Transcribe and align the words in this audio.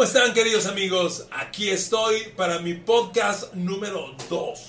¿Cómo 0.00 0.08
están 0.08 0.32
queridos 0.32 0.64
amigos? 0.64 1.26
Aquí 1.30 1.68
estoy 1.68 2.32
para 2.34 2.58
mi 2.60 2.72
podcast 2.72 3.52
número 3.52 4.16
2. 4.30 4.60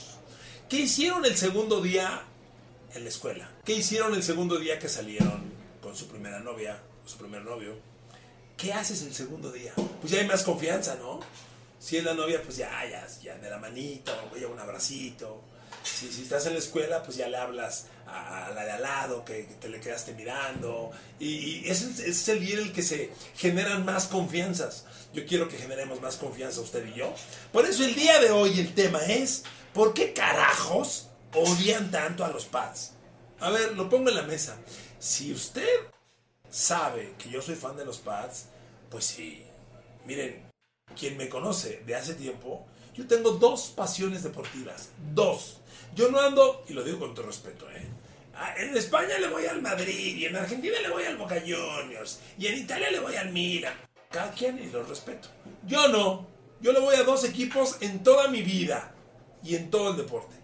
¿Qué 0.67 0.81
hicieron 0.81 1.23
el 1.23 1.37
segundo 1.37 1.79
día 1.79 2.23
en 2.93 3.03
la 3.05 3.09
escuela? 3.09 3.49
¿Qué 3.63 3.71
hicieron 3.71 4.13
el 4.13 4.23
segundo 4.23 4.57
día 4.59 4.77
que 4.77 4.89
salieron 4.89 5.53
con 5.81 5.95
su 5.95 6.09
primera 6.09 6.41
novia 6.41 6.77
o 7.05 7.07
su 7.07 7.17
primer 7.17 7.45
novio? 7.45 7.77
¿Qué 8.57 8.73
haces 8.73 9.03
el 9.03 9.13
segundo 9.13 9.53
día? 9.53 9.71
Pues 10.01 10.11
ya 10.11 10.19
hay 10.19 10.27
más 10.27 10.43
confianza, 10.43 10.95
¿no? 10.95 11.21
Si 11.79 11.95
es 11.95 12.03
la 12.03 12.13
novia, 12.13 12.43
pues 12.43 12.57
ya, 12.57 12.69
ya, 12.89 13.07
ya 13.23 13.37
de 13.37 13.49
la 13.49 13.57
manito, 13.57 14.11
ya 14.37 14.47
un 14.47 14.59
abracito. 14.59 15.45
Si, 15.83 16.11
si, 16.11 16.23
estás 16.23 16.45
en 16.45 16.53
la 16.53 16.59
escuela, 16.59 17.03
pues 17.03 17.17
ya 17.17 17.27
le 17.27 17.37
hablas 17.37 17.85
a, 18.07 18.51
la 18.53 18.65
de 18.65 18.71
al 18.71 18.81
lado, 18.81 19.25
que, 19.25 19.43
te 19.59 19.69
le 19.69 19.79
quedaste 19.79 20.13
mirando. 20.13 20.91
Y, 21.19 21.67
ese, 21.67 22.09
es 22.09 22.27
el 22.29 22.39
día 22.39 22.55
en 22.55 22.67
el 22.67 22.73
que 22.73 22.83
se 22.83 23.11
generan 23.35 23.85
más 23.85 24.07
confianzas. 24.07 24.85
Yo 25.13 25.25
quiero 25.25 25.47
que 25.47 25.57
generemos 25.57 26.01
más 26.01 26.17
confianza 26.17 26.61
usted 26.61 26.85
y 26.87 26.93
yo. 26.93 27.13
Por 27.51 27.65
eso 27.65 27.83
el 27.83 27.95
día 27.95 28.19
de 28.19 28.31
hoy 28.31 28.59
el 28.59 28.73
tema 28.73 28.99
es, 29.05 29.43
¿por 29.73 29.93
qué 29.93 30.13
carajos 30.13 31.07
odian 31.33 31.91
tanto 31.91 32.23
a 32.23 32.29
los 32.29 32.45
pads? 32.45 32.93
A 33.39 33.49
ver, 33.49 33.73
lo 33.75 33.89
pongo 33.89 34.09
en 34.09 34.15
la 34.15 34.23
mesa. 34.23 34.57
Si 34.99 35.33
usted 35.33 35.67
sabe 36.49 37.15
que 37.17 37.29
yo 37.29 37.41
soy 37.41 37.55
fan 37.55 37.75
de 37.75 37.85
los 37.85 37.97
pads, 37.97 38.45
pues 38.89 39.05
sí. 39.05 39.43
Miren, 40.05 40.49
quien 40.95 41.17
me 41.17 41.29
conoce 41.29 41.81
de 41.85 41.95
hace 41.95 42.13
tiempo, 42.13 42.65
yo 42.93 43.07
tengo 43.07 43.31
dos 43.31 43.71
pasiones 43.75 44.23
deportivas. 44.23 44.89
Dos. 45.13 45.60
Yo 45.95 46.09
no 46.09 46.19
ando, 46.19 46.63
y 46.67 46.73
lo 46.73 46.83
digo 46.83 46.99
con 46.99 47.13
todo 47.13 47.27
respeto, 47.27 47.69
¿eh? 47.71 47.87
Ah, 48.33 48.53
en 48.57 48.75
España 48.75 49.17
le 49.19 49.27
voy 49.27 49.45
al 49.45 49.61
Madrid, 49.61 50.17
y 50.17 50.25
en 50.25 50.35
Argentina 50.35 50.75
le 50.81 50.89
voy 50.89 51.03
al 51.03 51.17
Boca 51.17 51.39
Juniors, 51.39 52.19
y 52.37 52.47
en 52.47 52.57
Italia 52.57 52.89
le 52.89 52.99
voy 52.99 53.15
al 53.15 53.31
Milan. 53.31 53.73
Cada 54.11 54.33
y 54.37 54.69
lo 54.71 54.83
respeto. 54.83 55.29
Yo 55.65 55.87
no. 55.87 56.27
Yo 56.59 56.73
le 56.73 56.81
voy 56.81 56.95
a 56.95 57.03
dos 57.03 57.23
equipos 57.23 57.77
en 57.79 58.03
toda 58.03 58.27
mi 58.27 58.41
vida 58.41 58.93
y 59.41 59.55
en 59.55 59.71
todo 59.71 59.91
el 59.91 59.97
deporte. 59.97 60.35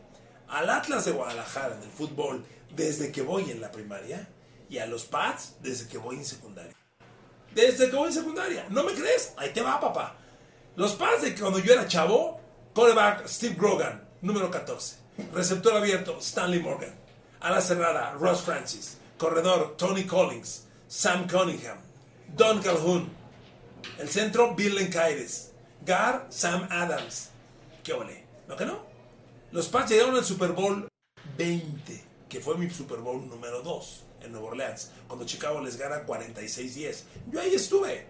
Al 0.48 0.70
Atlas 0.70 1.04
de 1.04 1.12
Guadalajara 1.12 1.76
en 1.76 1.84
el 1.84 1.90
fútbol 1.90 2.46
desde 2.74 3.12
que 3.12 3.22
voy 3.22 3.52
en 3.52 3.60
la 3.60 3.70
primaria 3.70 4.28
y 4.70 4.78
a 4.78 4.86
los 4.86 5.04
Pats 5.04 5.56
desde 5.62 5.90
que 5.90 5.98
voy 5.98 6.16
en 6.16 6.26
secundaria. 6.26 6.74
Desde 7.54 7.90
que 7.90 7.96
voy 7.96 8.08
en 8.08 8.14
secundaria. 8.14 8.66
¿No 8.70 8.84
me 8.84 8.94
crees? 8.94 9.34
Ahí 9.36 9.50
te 9.50 9.62
va, 9.62 9.80
papá. 9.82 10.16
Los 10.78 10.94
Pats 10.94 11.23
de 11.23 11.36
cuando 11.36 11.60
yo 11.60 11.73
era 11.73 11.88
chavo, 11.88 12.40
coreback 12.73 13.28
Steve 13.28 13.56
Grogan, 13.58 14.08
número 14.22 14.50
14. 14.50 14.95
Receptor 15.33 15.76
abierto, 15.76 16.20
Stanley 16.20 16.60
Morgan. 16.60 16.94
Ala 17.39 17.61
cerrada, 17.61 18.14
Ross 18.14 18.42
Francis. 18.42 18.98
Corredor, 19.17 19.76
Tony 19.78 20.05
Collins. 20.05 20.66
Sam 20.88 21.28
Cunningham. 21.28 21.78
Don 22.36 22.61
Calhoun. 22.61 23.10
El 24.00 24.10
centro, 24.10 24.55
Bill 24.55 24.76
Lencaires. 24.76 25.52
Gar, 25.86 26.28
Sam 26.30 26.67
Adams. 26.70 27.30
¿Qué 27.83 27.94
ole? 27.94 28.26
¿No 28.48 28.55
que 28.55 28.66
no? 28.66 28.86
Los 29.52 29.67
Pats 29.70 29.92
llegaron 29.92 30.16
al 30.16 30.26
Super 30.26 30.52
Bowl 30.52 30.88
20, 31.38 32.04
que 32.28 32.39
fue 32.42 32.58
mi 32.58 32.70
Super 32.70 32.99
Bowl 32.99 33.28
número 33.28 33.61
2 33.61 34.04
en 34.23 34.32
Nueva 34.32 34.48
Orleans, 34.48 34.92
cuando 35.08 35.26
Chicago 35.26 35.61
les 35.61 35.78
gana 35.78 36.05
46-10. 36.05 37.04
Yo 37.32 37.39
ahí 37.39 37.54
estuve. 37.54 38.08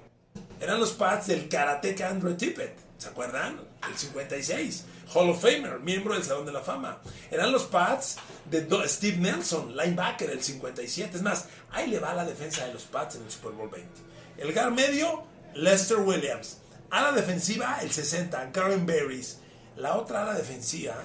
Eran 0.60 0.80
los 0.80 0.94
Pats 0.94 1.28
del 1.28 1.48
karateca 1.48 2.10
Andrew 2.10 2.36
Tippett. 2.36 2.87
¿Se 2.98 3.10
acuerdan? 3.10 3.60
El 3.88 3.98
56. 3.98 4.86
Hall 5.14 5.30
of 5.30 5.42
Famer, 5.42 5.80
miembro 5.80 6.16
del 6.16 6.24
Salón 6.24 6.46
de 6.46 6.52
la 6.52 6.62
Fama. 6.62 7.00
Eran 7.32 7.52
los 7.52 7.64
Pats 7.66 8.18
de 8.46 8.68
Steve 8.88 9.18
Nelson, 9.18 9.78
linebacker, 9.78 10.30
el 10.30 10.44
57. 10.44 11.16
Es 11.16 11.22
más, 11.22 11.46
ahí 11.72 11.88
le 11.88 12.00
va 12.00 12.14
la 12.14 12.26
defensa 12.26 12.66
de 12.66 12.74
los 12.74 12.84
Pats 12.84 13.16
en 13.16 13.24
el 13.24 13.32
Super 13.32 13.52
Bowl 13.52 13.70
20. 13.70 13.90
El 14.38 14.54
gar 14.54 14.72
medio, 14.72 15.24
Lester 15.54 15.98
Williams. 16.00 16.58
Ala 16.90 17.12
defensiva, 17.12 17.80
el 17.82 17.92
60, 17.92 18.52
Karen 18.52 18.86
Berries. 18.86 19.40
La 19.76 19.96
otra 19.96 20.24
ala 20.24 20.34
defensiva, 20.34 20.96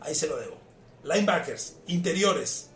ahí 0.00 0.14
se 0.14 0.26
lo 0.26 0.36
debo. 0.36 0.58
Linebackers, 1.04 1.76
interiores. 1.86 2.68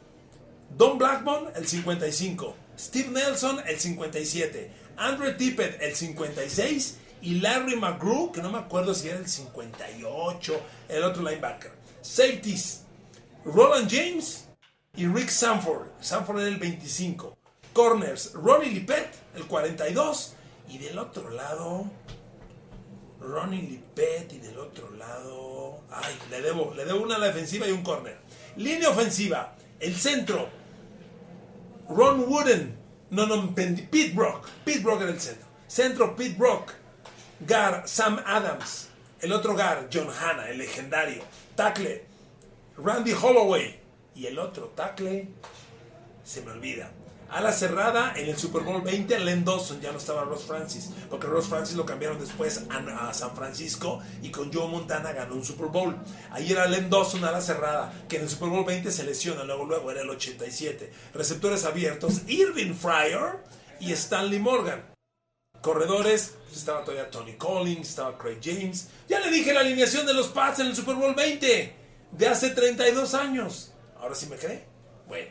Don 0.71 0.97
Blackmon, 0.97 1.53
el 1.55 1.69
55. 1.69 2.57
Steve 2.79 3.11
Nelson, 3.11 3.61
el 3.67 3.79
57. 3.79 4.71
Andrew 4.97 5.37
Tippett, 5.37 5.83
el 5.83 5.95
56 5.95 6.99
y 7.25 7.41
Larry 7.41 7.77
McGrew, 7.77 8.31
que 8.33 8.43
no 8.43 8.51
me 8.51 8.59
acuerdo 8.59 8.93
si 8.93 9.09
era 9.09 9.19
el 9.19 9.27
58, 9.27 10.61
el 10.91 11.03
otro 11.03 11.23
linebacker. 11.23 11.73
Safeties, 12.03 12.83
Roland 13.47 13.91
James 13.91 14.45
y 14.95 15.07
Rick 15.07 15.31
Sanford. 15.31 15.89
Sanford 16.01 16.41
era 16.41 16.49
el 16.49 16.59
25. 16.59 17.39
Corners, 17.73 18.35
Ronnie 18.35 18.71
Lipet, 18.71 19.09
el 19.35 19.47
42. 19.47 20.35
Y 20.69 20.77
del 20.77 20.99
otro 20.99 21.31
lado, 21.31 21.91
Ronnie 23.21 23.63
Lipet 23.63 24.31
y 24.35 24.39
del 24.39 24.59
otro 24.59 24.91
lro 24.91 25.81
ay, 25.91 26.15
le 26.31 26.43
debo, 26.43 26.75
le 26.75 26.85
debo 26.85 27.03
una 27.03 27.17
a 27.17 27.19
la 27.19 27.29
defensiva 27.29 27.67
y 27.67 27.73
un 27.73 27.83
corner. 27.83 28.19
Línea 28.57 28.91
ofensiva, 28.91 29.57
el 29.81 29.97
centro, 29.97 30.49
Ron 31.89 32.21
Wooden, 32.29 32.77
no, 33.11 33.27
no, 33.27 33.55
Pete 33.55 34.13
Brock, 34.15 34.47
Pete 34.65 34.81
Brock 34.81 35.01
era 35.01 35.11
el 35.11 35.21
centro. 35.21 35.47
Centro, 35.67 36.15
Pete 36.15 36.37
Brock. 36.37 36.84
Gar, 37.41 37.87
Sam 37.87 38.21
Adams. 38.25 38.89
El 39.21 39.33
otro 39.33 39.55
Gar, 39.55 39.89
John 39.93 40.09
Hanna, 40.09 40.49
el 40.49 40.59
legendario. 40.59 41.23
Tackle, 41.57 42.05
Randy 42.77 43.13
Holloway. 43.13 43.81
Y 44.15 44.27
el 44.27 44.39
otro 44.39 44.67
tackle, 44.77 45.29
se 46.25 46.43
me 46.43 46.53
olvida. 46.53 46.91
A 47.31 47.41
la 47.41 47.51
cerrada 47.51 48.13
en 48.15 48.29
el 48.29 48.37
Super 48.37 48.63
Bowl 48.63 48.81
20, 48.81 49.19
Len 49.19 49.45
Dawson, 49.45 49.81
ya 49.81 49.91
no 49.91 49.99
estaba 49.99 50.23
Ross 50.23 50.45
Francis, 50.45 50.91
porque 51.11 51.27
Ross 51.27 51.49
Francis 51.49 51.75
lo 51.75 51.85
cambiaron 51.85 52.21
después 52.21 52.63
a, 52.71 53.13
San 53.13 53.35
Francisco 53.35 54.01
y 54.23 54.31
con 54.31 54.53
Joe 54.53 54.69
Montana 54.69 55.13
ganó 55.13 55.35
un 55.35 55.45
Super 55.45 55.67
Bowl. 55.67 55.97
Ahí 56.31 56.53
era 56.53 56.67
Len 56.67 56.89
Dawson 56.89 57.25
a 57.25 57.33
la 57.33 57.41
cerrada, 57.41 57.93
que 58.09 58.17
en 58.17 58.23
el 58.23 58.29
Super 58.29 58.51
Bowl 58.51 58.65
20 58.65 58.89
se 58.93 59.03
lesiona, 59.03 59.43
luego, 59.43 59.65
luego 59.65 59.91
era 59.91 60.03
el 60.03 60.11
87. 60.11 60.93
Receptores 61.13 61.65
abiertos, 61.65 62.23
Irving 62.29 62.75
Fryer 62.75 63.41
y 63.81 63.93
Stanley 63.93 64.39
Morgan. 64.39 64.94
Corredores, 65.65 66.35
pues, 66.45 66.59
estaba 66.59 66.85
todavía 66.85 67.11
Tony 67.11 67.37
Collins, 67.37 67.89
estaba 67.89 68.19
Craig 68.19 68.39
James. 68.45 68.89
Ya 69.09 69.19
le 69.21 69.31
dije 69.31 69.55
la 69.55 69.61
alineación 69.61 70.05
de 70.05 70.13
los 70.13 70.29
Pats 70.29 70.59
en 70.59 70.67
el 70.67 70.77
Super 70.77 70.95
Bowl 70.95 71.15
20, 71.15 71.75
de 72.13 72.29
hace 72.29 72.51
32 72.51 73.15
años. 73.15 73.73
¿Ahora 73.99 74.15
sí 74.15 74.27
me 74.27 74.37
cree? 74.37 74.67
Bueno, 75.09 75.31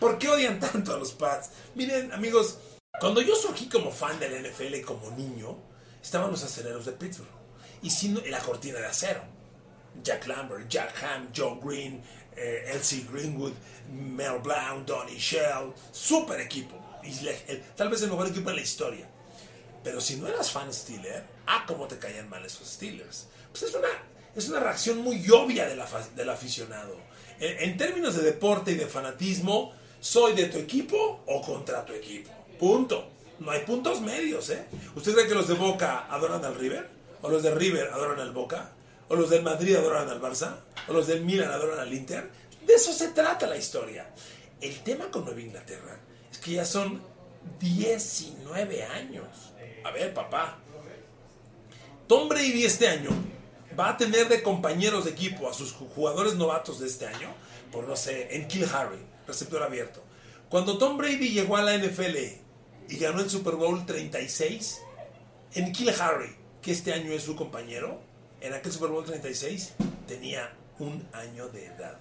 ¿por 0.00 0.18
qué 0.18 0.28
odian 0.28 0.58
tanto 0.58 0.92
a 0.92 0.98
los 0.98 1.12
Pats? 1.12 1.50
Miren, 1.76 2.12
amigos, 2.12 2.58
cuando 2.98 3.20
yo 3.20 3.36
surgí 3.36 3.68
como 3.68 3.92
fan 3.92 4.18
del 4.18 4.50
NFL 4.50 4.80
como 4.84 5.12
niño, 5.12 5.56
estaban 6.02 6.32
los 6.32 6.42
aceleros 6.42 6.84
de 6.84 6.90
Pittsburgh. 6.90 7.30
Y 7.80 7.90
si 7.90 8.08
la 8.08 8.40
cortina 8.40 8.80
de 8.80 8.86
acero. 8.86 9.22
Jack 10.02 10.26
Lambert, 10.26 10.68
Jack 10.68 11.00
Ham, 11.04 11.28
Joe 11.32 11.60
Green, 11.62 12.02
eh, 12.34 12.72
Elsie 12.72 13.06
Greenwood, 13.08 13.52
Mel 13.92 14.40
Blount, 14.40 14.88
Donnie 14.88 15.20
Shell. 15.20 15.72
Super 15.92 16.40
equipo. 16.40 16.74
Tal 17.76 17.88
vez 17.88 18.02
el 18.02 18.10
mejor 18.10 18.26
equipo 18.26 18.50
en 18.50 18.56
la 18.56 18.62
historia. 18.62 19.08
Pero 19.82 20.00
si 20.00 20.16
no 20.16 20.26
eras 20.26 20.50
fan 20.50 20.72
Steeler, 20.72 21.24
ah, 21.46 21.64
cómo 21.66 21.86
te 21.86 21.98
caían 21.98 22.28
mal 22.28 22.44
esos 22.44 22.68
Steelers. 22.68 23.26
Pues 23.50 23.64
es 23.64 23.74
una, 23.74 23.88
es 24.34 24.48
una 24.48 24.60
reacción 24.60 24.98
muy 24.98 25.28
obvia 25.30 25.66
de 25.66 25.76
la, 25.76 25.88
del 26.14 26.30
aficionado. 26.30 26.96
En, 27.40 27.76
términos 27.76 28.16
de 28.16 28.22
deporte 28.22 28.72
y 28.72 28.74
de 28.74 28.86
fanatismo, 28.86 29.72
soy 30.00 30.34
de 30.34 30.46
tu 30.46 30.58
equipo 30.58 31.22
o 31.26 31.40
contra 31.40 31.84
tu 31.84 31.92
equipo. 31.92 32.30
Punto. 32.58 33.10
No 33.38 33.52
hay 33.52 33.60
puntos 33.60 34.00
medios, 34.00 34.50
¿eh? 34.50 34.66
¿Usted 34.96 35.14
cree 35.14 35.28
que 35.28 35.34
los 35.34 35.46
de 35.46 35.54
Boca 35.54 36.06
adoran 36.10 36.44
al 36.44 36.56
River? 36.56 36.88
¿O 37.22 37.30
los 37.30 37.44
de 37.44 37.54
River 37.54 37.90
adoran 37.92 38.18
al 38.18 38.32
Boca? 38.32 38.72
¿O 39.08 39.14
los 39.14 39.30
del 39.30 39.42
Madrid 39.42 39.76
adoran 39.76 40.08
al 40.08 40.20
Barça? 40.20 40.56
¿O 40.88 40.92
los 40.92 41.06
del 41.06 41.24
Milan 41.24 41.50
adoran 41.50 41.78
al 41.78 41.92
Inter? 41.94 42.28
De 42.66 42.74
eso 42.74 42.92
se 42.92 43.08
trata 43.08 43.46
la 43.46 43.56
historia. 43.56 44.10
El 44.60 44.82
tema 44.82 45.08
con 45.08 45.24
Nueva 45.24 45.40
Inglaterra 45.40 45.96
es 46.32 46.38
que 46.38 46.52
ya 46.52 46.64
son 46.64 47.00
19 47.58 48.84
años 48.84 49.48
a 49.84 49.90
ver, 49.90 50.12
papá. 50.12 50.58
Tom 52.06 52.28
Brady 52.28 52.64
este 52.64 52.88
año 52.88 53.10
va 53.78 53.90
a 53.90 53.96
tener 53.96 54.28
de 54.28 54.42
compañeros 54.42 55.04
de 55.04 55.12
equipo 55.12 55.48
a 55.48 55.54
sus 55.54 55.72
jugadores 55.72 56.34
novatos 56.34 56.80
de 56.80 56.86
este 56.86 57.06
año, 57.06 57.32
por 57.70 57.86
no 57.86 57.96
sé, 57.96 58.36
en 58.36 58.48
Kill 58.48 58.66
Harry, 58.72 58.98
receptor 59.26 59.62
abierto. 59.62 60.02
Cuando 60.48 60.78
Tom 60.78 60.96
Brady 60.96 61.30
llegó 61.30 61.56
a 61.56 61.62
la 61.62 61.76
NFL 61.76 62.16
y 62.88 62.96
ganó 62.98 63.20
el 63.20 63.30
Super 63.30 63.54
Bowl 63.54 63.84
36, 63.84 64.80
en 65.54 65.72
Kill 65.72 65.90
Harry, 66.00 66.34
que 66.62 66.72
este 66.72 66.92
año 66.92 67.12
es 67.12 67.22
su 67.22 67.36
compañero, 67.36 68.00
en 68.40 68.54
aquel 68.54 68.72
Super 68.72 68.90
Bowl 68.90 69.04
36 69.04 69.74
tenía 70.06 70.52
un 70.78 71.06
año 71.12 71.48
de 71.48 71.66
edad. 71.66 71.98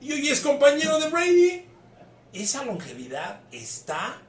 Y 0.00 0.12
hoy 0.12 0.28
es 0.28 0.40
compañero 0.40 0.98
de 0.98 1.08
Brady. 1.08 1.66
Esa 2.32 2.64
longevidad 2.64 3.40
está, 3.52 4.20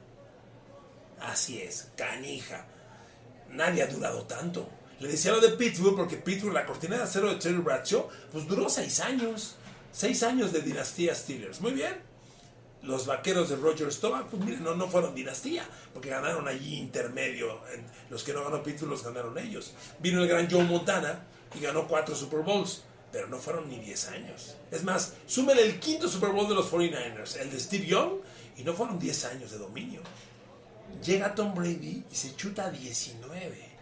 así 1.20 1.60
es, 1.60 1.88
canija. 1.96 2.66
Nadie 3.50 3.82
ha 3.82 3.86
durado 3.86 4.22
tanto. 4.22 4.68
Le 5.00 5.08
decía 5.08 5.32
lo 5.32 5.40
de 5.40 5.50
Pittsburgh 5.50 5.96
porque 5.96 6.16
Pittsburgh, 6.16 6.54
la 6.54 6.64
cortina 6.64 6.96
de 6.96 7.02
acero 7.02 7.28
de 7.28 7.36
Terry 7.36 7.58
Bradshaw, 7.58 8.08
pues 8.32 8.46
duró 8.46 8.68
seis 8.68 9.00
años. 9.00 9.56
Seis 9.92 10.22
años 10.22 10.52
de 10.52 10.60
dinastía 10.60 11.14
Steelers. 11.14 11.60
Muy 11.60 11.72
bien. 11.72 11.94
Los 12.82 13.06
vaqueros 13.06 13.48
de 13.48 13.56
Roger 13.56 13.92
Staubach, 13.92 14.26
pues 14.26 14.42
miren, 14.44 14.62
no, 14.62 14.74
no 14.74 14.86
fueron 14.88 15.14
dinastía, 15.14 15.66
porque 15.92 16.10
ganaron 16.10 16.46
allí 16.46 16.76
intermedio. 16.76 17.60
Los 18.10 18.22
que 18.22 18.32
no 18.32 18.44
ganó 18.44 18.62
Pittsburgh 18.62 18.90
los 18.90 19.02
ganaron 19.02 19.36
ellos. 19.38 19.72
Vino 19.98 20.22
el 20.22 20.28
gran 20.28 20.48
Joe 20.50 20.62
Montana 20.64 21.24
y 21.58 21.60
ganó 21.60 21.88
cuatro 21.88 22.14
Super 22.14 22.40
Bowls, 22.40 22.82
pero 23.10 23.26
no 23.28 23.38
fueron 23.38 23.68
ni 23.68 23.78
diez 23.78 24.08
años. 24.08 24.56
Es 24.70 24.84
más, 24.84 25.14
súmele 25.26 25.62
el 25.62 25.80
quinto 25.80 26.08
Super 26.08 26.30
Bowl 26.30 26.48
de 26.48 26.54
los 26.54 26.70
49ers, 26.70 27.36
el 27.40 27.50
de 27.50 27.58
Steve 27.58 27.86
Young, 27.86 28.20
y 28.56 28.62
no 28.62 28.74
fueron 28.74 28.98
diez 28.98 29.24
años 29.24 29.50
de 29.50 29.58
dominio. 29.58 30.02
Llega 31.04 31.34
Tom 31.34 31.54
Brady 31.54 32.04
y 32.10 32.14
se 32.14 32.34
chuta 32.36 32.70
19 32.70 33.76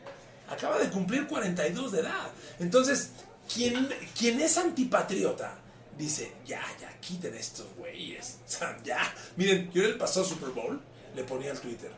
acaba 0.48 0.78
de 0.78 0.90
cumplir 0.90 1.26
42 1.26 1.92
de 1.92 2.00
edad. 2.00 2.30
Entonces, 2.58 3.10
quien, 3.52 3.88
quien 4.16 4.40
es 4.40 4.56
antipatriota 4.58 5.58
dice, 5.96 6.32
ya, 6.46 6.62
ya, 6.80 6.98
quiten 7.00 7.34
estos 7.34 7.66
güeyes. 7.76 8.38
Ya. 8.84 9.14
Miren, 9.36 9.70
yo 9.72 9.84
el 9.84 9.96
pasado 9.96 10.24
Super 10.24 10.50
Bowl 10.50 10.80
le 11.14 11.24
ponía 11.24 11.50
al 11.50 11.60
Twitter, 11.60 11.90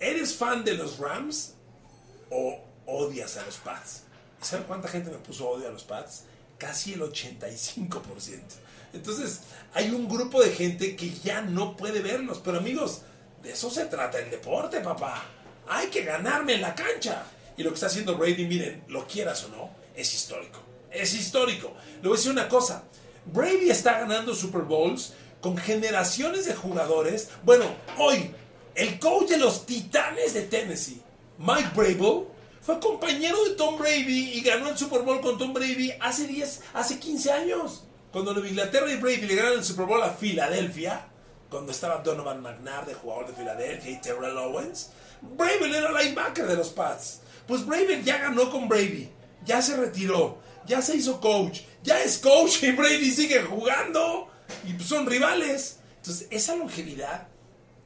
¿eres 0.00 0.34
fan 0.34 0.64
de 0.64 0.74
los 0.74 0.98
Rams 0.98 1.54
o 2.30 2.60
odias 2.86 3.36
a 3.36 3.44
los 3.44 3.56
Pats? 3.56 4.02
¿Y 4.40 4.44
saben 4.44 4.66
cuánta 4.66 4.88
gente 4.88 5.10
me 5.10 5.18
puso 5.18 5.48
odio 5.48 5.68
a 5.68 5.70
los 5.70 5.84
Pats? 5.84 6.24
Casi 6.58 6.94
el 6.94 7.02
85%. 7.02 8.40
Entonces, 8.92 9.40
hay 9.74 9.90
un 9.90 10.08
grupo 10.08 10.42
de 10.42 10.50
gente 10.50 10.96
que 10.96 11.10
ya 11.10 11.42
no 11.42 11.76
puede 11.76 12.00
verlos. 12.00 12.40
Pero 12.42 12.58
amigos, 12.58 13.02
de 13.42 13.52
eso 13.52 13.70
se 13.70 13.86
trata 13.86 14.18
el 14.18 14.30
deporte, 14.30 14.80
papá. 14.80 15.24
Hay 15.68 15.88
que 15.88 16.02
ganarme 16.02 16.54
en 16.54 16.62
la 16.62 16.74
cancha. 16.74 17.24
Y 17.56 17.62
lo 17.62 17.70
que 17.70 17.74
está 17.74 17.86
haciendo 17.86 18.16
Brady, 18.16 18.46
miren, 18.46 18.84
lo 18.88 19.06
quieras 19.06 19.44
o 19.44 19.48
no, 19.48 19.70
es 19.94 20.12
histórico. 20.14 20.60
Es 20.90 21.14
histórico. 21.14 21.74
Le 21.96 22.08
voy 22.08 22.16
a 22.16 22.16
decir 22.16 22.32
una 22.32 22.48
cosa. 22.48 22.84
Brady 23.26 23.70
está 23.70 24.00
ganando 24.00 24.34
Super 24.34 24.62
Bowls 24.62 25.12
con 25.40 25.56
generaciones 25.56 26.46
de 26.46 26.54
jugadores. 26.54 27.30
Bueno, 27.44 27.64
hoy, 27.98 28.32
el 28.74 28.98
coach 28.98 29.28
de 29.28 29.38
los 29.38 29.66
Titanes 29.66 30.34
de 30.34 30.42
Tennessee, 30.42 31.02
Mike 31.38 31.70
Brable, 31.74 32.26
fue 32.60 32.80
compañero 32.80 33.42
de 33.44 33.50
Tom 33.50 33.78
Brady 33.78 34.32
y 34.34 34.40
ganó 34.40 34.68
el 34.68 34.78
Super 34.78 35.02
Bowl 35.02 35.20
con 35.20 35.38
Tom 35.38 35.52
Brady 35.52 35.92
hace 36.00 36.26
10, 36.26 36.60
hace 36.74 36.98
15 36.98 37.32
años. 37.32 37.84
Cuando 38.12 38.32
Nueva 38.32 38.48
Inglaterra 38.48 38.90
y 38.90 38.96
Brady 38.96 39.26
le 39.26 39.36
ganaron 39.36 39.58
el 39.58 39.64
Super 39.64 39.86
Bowl 39.86 40.02
a 40.02 40.10
Filadelfia, 40.10 41.07
cuando 41.50 41.72
estaba 41.72 41.98
Donovan 41.98 42.42
McNabb 42.42 42.86
de 42.86 42.94
jugador 42.94 43.26
de 43.26 43.34
Filadelfia 43.34 43.90
y 43.90 44.00
Terrell 44.00 44.36
Owens, 44.36 44.90
Brable 45.20 45.76
era 45.76 45.90
linebacker 45.92 46.46
de 46.46 46.56
los 46.56 46.68
Pats. 46.70 47.20
Pues 47.46 47.64
Brady 47.64 48.02
ya 48.04 48.18
ganó 48.18 48.50
con 48.50 48.68
Brady, 48.68 49.08
ya 49.44 49.62
se 49.62 49.76
retiró, 49.76 50.38
ya 50.66 50.82
se 50.82 50.96
hizo 50.96 51.20
coach, 51.20 51.60
ya 51.82 52.02
es 52.02 52.18
coach 52.18 52.62
y 52.62 52.72
Brady 52.72 53.10
sigue 53.10 53.42
jugando 53.42 54.28
y 54.68 54.74
pues 54.74 54.88
son 54.88 55.06
rivales. 55.06 55.78
Entonces, 55.96 56.28
esa 56.30 56.54
longevidad 56.56 57.28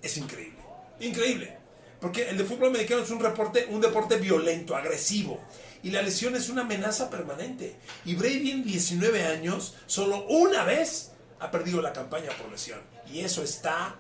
es 0.03 0.17
increíble, 0.17 0.59
increíble. 1.01 1.59
Porque 2.01 2.29
el 2.29 2.37
de 2.37 2.45
fútbol 2.45 2.71
americano 2.71 3.03
es 3.03 3.11
un, 3.11 3.21
reporte, 3.21 3.67
un 3.71 3.81
deporte 3.81 4.17
violento, 4.17 4.75
agresivo. 4.75 5.41
Y 5.85 5.91
la 5.91 6.03
lesión 6.03 6.35
es 6.35 6.49
una 6.49 6.63
amenaza 6.63 7.09
permanente. 7.09 7.77
Y 8.05 8.17
Brady 8.17 8.51
en 8.51 8.65
19 8.65 9.25
años, 9.25 9.77
solo 9.87 10.27
una 10.27 10.65
vez, 10.65 11.12
ha 11.43 11.51
perdido 11.51 11.83
la 11.83 11.93
campaña 11.93 12.31
por 12.39 12.51
lesión. 12.51 12.81
Y 13.13 13.21
eso 13.21 13.43
está 13.43 13.97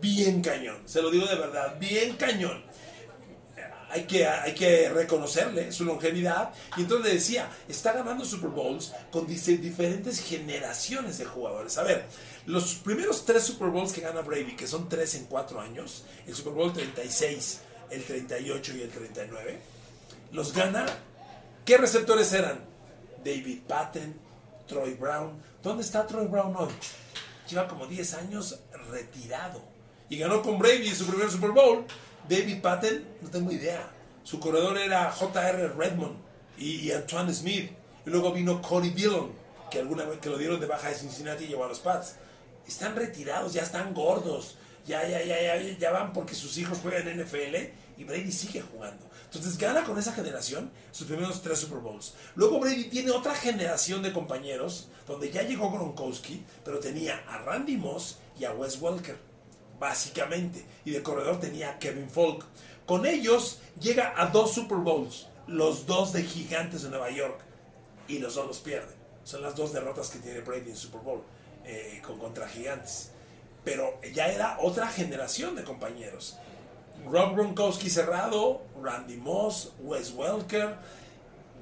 bien 0.00 0.42
cañón. 0.42 0.82
Se 0.86 1.02
lo 1.02 1.10
digo 1.10 1.26
de 1.26 1.36
verdad, 1.36 1.78
bien 1.78 2.16
cañón 2.16 2.64
hay 3.90 4.04
que, 4.04 4.26
hay 4.26 4.54
que 4.54 4.88
reconocerle 4.90 5.72
su 5.72 5.84
longevidad. 5.84 6.52
Y 6.76 6.82
entonces 6.82 7.12
decía, 7.12 7.50
está 7.68 7.92
ganando 7.92 8.24
Super 8.24 8.50
Bowls 8.50 8.92
con 9.10 9.26
diferentes 9.26 10.20
generaciones 10.20 11.18
de 11.18 11.24
jugadores. 11.24 11.78
A 11.78 11.82
ver, 11.82 12.04
los 12.46 12.74
primeros 12.74 13.24
tres 13.24 13.44
Super 13.44 13.68
Bowls 13.68 13.92
que 13.92 14.00
gana 14.00 14.20
Brady, 14.20 14.56
que 14.56 14.66
son 14.66 14.88
tres 14.88 15.14
en 15.14 15.24
cuatro 15.24 15.60
años, 15.60 16.04
el 16.26 16.34
Super 16.34 16.52
Bowl 16.52 16.72
36, 16.72 17.60
el 17.90 18.04
38 18.04 18.76
y 18.76 18.82
el 18.82 18.90
39, 18.90 19.58
los 20.32 20.52
gana. 20.52 20.86
¿Qué 21.64 21.76
receptores 21.76 22.32
eran? 22.32 22.60
David 23.24 23.60
Patton, 23.66 24.14
Troy 24.66 24.94
Brown. 24.94 25.47
¿Dónde 25.62 25.82
está 25.82 26.06
Troy 26.06 26.26
Brown 26.26 26.54
hoy? 26.56 26.72
Lleva 27.48 27.66
como 27.66 27.86
10 27.86 28.14
años 28.14 28.60
retirado. 28.90 29.60
Y 30.08 30.16
ganó 30.16 30.40
con 30.40 30.58
Brady 30.58 30.88
su 30.94 31.04
primer 31.06 31.30
Super 31.30 31.50
Bowl. 31.50 31.84
David 32.28 32.60
Patton, 32.60 33.04
no 33.20 33.28
tengo 33.28 33.50
idea. 33.50 33.90
Su 34.22 34.38
corredor 34.38 34.78
era 34.78 35.10
J.R. 35.10 35.68
Redmond 35.68 36.16
y, 36.58 36.92
Antoine 36.92 37.34
Smith. 37.34 37.72
Y 38.06 38.10
luego 38.10 38.32
vino 38.32 38.62
Cody 38.62 38.90
Dillon, 38.90 39.32
que 39.70 39.80
alguna 39.80 40.04
vez 40.04 40.20
que 40.20 40.30
lo 40.30 40.38
dieron 40.38 40.60
de 40.60 40.66
baja 40.66 40.90
de 40.90 40.94
Cincinnati 40.94 41.44
y 41.44 41.48
llevó 41.48 41.64
a 41.64 41.68
los 41.68 41.80
Pats. 41.80 42.16
Están 42.66 42.94
retirados, 42.94 43.52
ya 43.52 43.62
están 43.62 43.92
gordos. 43.94 44.56
Ya, 44.86 45.06
ya, 45.08 45.22
ya, 45.22 45.40
ya, 45.40 45.78
ya 45.78 45.90
van 45.90 46.12
porque 46.12 46.34
sus 46.34 46.56
hijos 46.56 46.78
juegan 46.82 47.08
en 47.08 47.22
NFL 47.22 47.56
y 47.98 48.04
Brady 48.04 48.32
sigue 48.32 48.62
jugando. 48.62 49.04
Entonces 49.24 49.58
gana 49.58 49.84
con 49.84 49.98
esa 49.98 50.12
generación 50.12 50.70
sus 50.92 51.06
primeros 51.06 51.42
tres 51.42 51.58
Super 51.58 51.78
Bowls. 51.78 52.14
Luego 52.36 52.60
Brady 52.60 52.84
tiene 52.84 53.10
otra 53.10 53.34
generación 53.34 54.02
de 54.02 54.12
compañeros 54.12 54.88
donde 55.06 55.30
ya 55.30 55.42
llegó 55.42 55.70
Gronkowski, 55.70 56.44
pero 56.64 56.78
tenía 56.78 57.22
a 57.28 57.38
Randy 57.38 57.76
Moss 57.76 58.18
y 58.38 58.44
a 58.44 58.52
Wes 58.52 58.80
Welker 58.80 59.28
básicamente. 59.78 60.64
Y 60.84 60.90
de 60.90 61.02
corredor 61.02 61.40
tenía 61.40 61.70
a 61.70 61.78
Kevin 61.78 62.10
Falk. 62.10 62.44
Con 62.86 63.06
ellos 63.06 63.60
llega 63.80 64.14
a 64.16 64.26
dos 64.26 64.54
Super 64.54 64.78
Bowls, 64.78 65.26
los 65.46 65.86
dos 65.86 66.12
de 66.12 66.22
Gigantes 66.22 66.82
de 66.82 66.90
Nueva 66.90 67.10
York, 67.10 67.40
y 68.06 68.18
los 68.18 68.34
dos 68.34 68.46
los 68.46 68.58
pierde. 68.58 68.94
Son 69.24 69.42
las 69.42 69.54
dos 69.54 69.72
derrotas 69.72 70.08
que 70.08 70.18
tiene 70.20 70.40
Brady 70.40 70.70
en 70.70 70.76
Super 70.76 71.02
Bowl 71.02 71.22
eh, 71.64 72.00
con, 72.04 72.18
contra 72.18 72.48
Gigantes. 72.48 73.10
Pero 73.64 74.00
ya 74.14 74.28
era 74.28 74.58
otra 74.60 74.88
generación 74.88 75.54
de 75.54 75.64
compañeros. 75.64 76.38
Rob 77.06 77.34
Gronkowski 77.34 77.90
cerrado, 77.90 78.62
Randy 78.82 79.16
Moss, 79.16 79.72
Wes 79.80 80.12
Welker. 80.12 80.76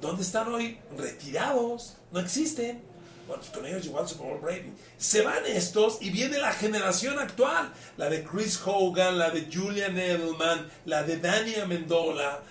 ¿Dónde 0.01 0.21
están 0.21 0.47
hoy? 0.53 0.77
Retirados. 0.97 1.95
No 2.11 2.19
existen. 2.19 2.81
Bueno, 3.27 3.41
pues 3.41 3.55
con 3.55 3.65
ellos 3.65 3.85
igual 3.85 4.07
Super 4.07 4.27
Bowl 4.27 4.39
Brady. 4.39 4.73
Se 4.97 5.21
van 5.21 5.45
estos 5.45 6.01
y 6.01 6.11
viene 6.11 6.37
la 6.37 6.53
generación 6.53 7.19
actual. 7.19 7.73
La 7.97 8.09
de 8.09 8.23
Chris 8.23 8.59
Hogan, 8.63 9.17
la 9.17 9.31
de 9.31 9.49
Julian 9.51 9.97
Edelman, 9.97 10.69
la 10.85 11.03
de 11.03 11.17
Danny 11.17 11.55
Amendola. 11.55 12.41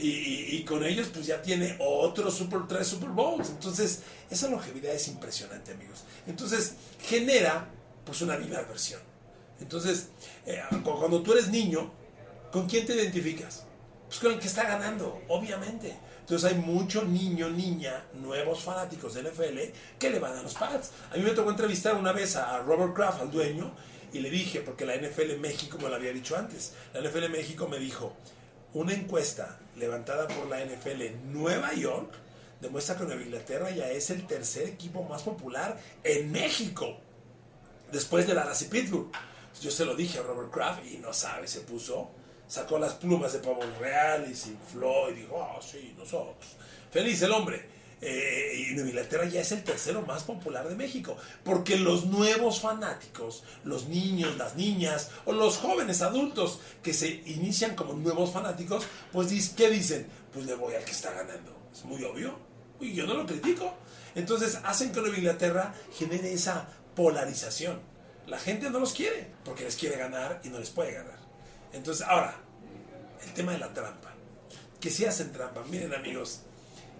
Y, 0.00 0.62
con 0.62 0.84
ellos 0.84 1.08
pues 1.12 1.26
ya 1.26 1.42
tiene 1.42 1.76
otro 1.80 2.30
Super 2.30 2.68
tres 2.68 2.86
Super 2.86 3.08
Bowls. 3.08 3.48
Entonces, 3.50 4.02
esa 4.30 4.48
longevidad 4.48 4.94
es 4.94 5.08
impresionante, 5.08 5.72
amigos. 5.72 6.04
Entonces, 6.26 6.74
genera 7.02 7.66
pues 8.04 8.20
una 8.20 8.36
viva 8.36 8.62
versión. 8.62 9.00
Entonces, 9.60 10.08
eh, 10.46 10.62
cuando 10.84 11.22
tú 11.22 11.32
eres 11.32 11.48
niño, 11.48 11.90
¿con 12.52 12.68
quién 12.68 12.86
te 12.86 12.94
identificas? 12.94 13.64
Pues 14.06 14.20
con 14.20 14.32
el 14.32 14.38
que 14.38 14.46
está 14.46 14.64
ganando, 14.64 15.22
obviamente. 15.28 15.96
Entonces 16.20 16.52
hay 16.52 16.58
mucho 16.58 17.04
niño, 17.04 17.48
niña, 17.48 18.04
nuevos 18.14 18.62
fanáticos 18.62 19.14
de 19.14 19.22
NFL 19.22 19.58
que 19.98 20.10
le 20.10 20.18
van 20.18 20.36
a 20.36 20.42
los 20.42 20.54
pads. 20.54 20.90
A 21.10 21.16
mí 21.16 21.22
me 21.22 21.30
tocó 21.30 21.50
entrevistar 21.50 21.94
una 21.94 22.12
vez 22.12 22.36
a 22.36 22.58
Robert 22.58 22.94
Kraft, 22.94 23.22
al 23.22 23.30
dueño, 23.30 23.74
y 24.12 24.20
le 24.20 24.30
dije, 24.30 24.60
porque 24.60 24.86
la 24.86 24.96
NFL 24.96 25.38
México 25.40 25.78
me 25.78 25.88
lo 25.88 25.94
había 25.94 26.12
dicho 26.12 26.36
antes, 26.36 26.74
la 26.92 27.00
NFL 27.00 27.28
México 27.30 27.68
me 27.68 27.78
dijo, 27.78 28.14
una 28.74 28.92
encuesta 28.92 29.58
levantada 29.76 30.28
por 30.28 30.48
la 30.48 30.64
NFL 30.64 31.02
en 31.02 31.32
Nueva 31.32 31.72
York 31.74 32.12
demuestra 32.60 32.96
que 32.96 33.04
Nueva 33.04 33.22
Inglaterra 33.22 33.70
ya 33.70 33.88
es 33.90 34.10
el 34.10 34.26
tercer 34.26 34.68
equipo 34.68 35.02
más 35.04 35.22
popular 35.22 35.78
en 36.02 36.30
México, 36.30 36.98
después 37.92 38.26
de 38.26 38.34
la 38.34 38.42
Dallas 38.42 38.62
y 38.62 38.66
Pittsburgh. 38.66 39.10
Yo 39.60 39.70
se 39.70 39.84
lo 39.84 39.94
dije 39.94 40.18
a 40.18 40.22
Robert 40.22 40.50
Kraft 40.50 40.86
y 40.86 40.98
no 40.98 41.12
sabe, 41.12 41.48
se 41.48 41.60
puso 41.60 42.10
sacó 42.48 42.78
las 42.78 42.94
plumas 42.94 43.32
de 43.34 43.38
pavo 43.38 43.60
real 43.78 44.26
y 44.30 44.34
se 44.34 44.50
infló 44.50 45.10
y 45.10 45.14
dijo, 45.14 45.40
ah, 45.40 45.60
sí, 45.60 45.94
nosotros. 45.96 46.56
Feliz 46.90 47.22
el 47.22 47.32
hombre. 47.32 47.78
Eh, 48.00 48.68
y 48.70 48.74
Nueva 48.74 48.90
Inglaterra 48.90 49.24
ya 49.24 49.40
es 49.40 49.50
el 49.50 49.64
tercero 49.64 50.02
más 50.02 50.22
popular 50.22 50.68
de 50.68 50.76
México, 50.76 51.16
porque 51.42 51.76
los 51.76 52.06
nuevos 52.06 52.60
fanáticos, 52.60 53.42
los 53.64 53.88
niños, 53.88 54.36
las 54.36 54.54
niñas 54.54 55.10
o 55.24 55.32
los 55.32 55.56
jóvenes 55.56 56.00
adultos 56.02 56.60
que 56.82 56.94
se 56.94 57.08
inician 57.26 57.74
como 57.74 57.94
nuevos 57.94 58.30
fanáticos, 58.30 58.84
pues 59.12 59.50
¿qué 59.50 59.68
dicen? 59.68 60.06
Pues 60.32 60.46
le 60.46 60.54
voy 60.54 60.74
al 60.74 60.84
que 60.84 60.92
está 60.92 61.12
ganando. 61.12 61.56
Es 61.72 61.84
muy 61.84 62.02
obvio. 62.04 62.38
Y 62.80 62.94
yo 62.94 63.06
no 63.06 63.14
lo 63.14 63.26
critico. 63.26 63.74
Entonces 64.14 64.60
hacen 64.64 64.92
que 64.92 65.00
Nueva 65.00 65.18
Inglaterra 65.18 65.74
genere 65.92 66.32
esa 66.32 66.68
polarización. 66.94 67.80
La 68.28 68.38
gente 68.38 68.70
no 68.70 68.78
los 68.78 68.92
quiere 68.92 69.32
porque 69.44 69.64
les 69.64 69.74
quiere 69.74 69.96
ganar 69.96 70.40
y 70.44 70.50
no 70.50 70.60
les 70.60 70.70
puede 70.70 70.92
ganar. 70.92 71.27
Entonces, 71.72 72.06
ahora, 72.06 72.36
el 73.24 73.32
tema 73.32 73.52
de 73.52 73.58
la 73.58 73.72
trampa. 73.72 74.12
Que 74.80 74.90
si 74.90 75.04
hacen 75.04 75.32
trampa, 75.32 75.64
miren 75.68 75.94
amigos, 75.94 76.42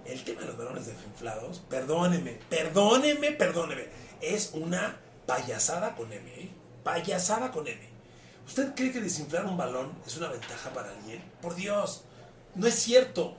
el 0.04 0.25
tema 0.25 0.40
de 0.40 0.48
los 0.48 0.58
balones 0.58 0.87
desinflados, 0.87 1.60
perdónenme, 1.68 2.38
perdónenme, 2.48 3.32
perdónenme, 3.32 3.87
es 4.20 4.50
una 4.54 4.96
payasada 5.26 5.94
con 5.94 6.12
M, 6.12 6.28
¿eh? 6.30 6.50
Payasada 6.82 7.52
con 7.52 7.68
M. 7.68 7.78
¿Usted 8.46 8.75
cree 8.75 8.90
que 8.90 9.00
desinflar 9.00 9.44
un 9.44 9.56
balón 9.56 9.92
es 10.06 10.16
una 10.16 10.28
ventaja 10.28 10.70
para 10.70 10.90
alguien? 10.90 11.22
Por 11.42 11.54
Dios, 11.54 12.04
no 12.54 12.66
es 12.66 12.75
cierto. 12.75 13.37